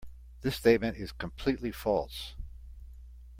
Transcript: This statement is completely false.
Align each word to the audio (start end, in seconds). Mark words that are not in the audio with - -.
This 0.41 0.55
statement 0.55 0.97
is 0.97 1.11
completely 1.11 1.71
false. 1.71 2.33